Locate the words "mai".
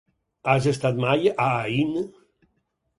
1.05-1.31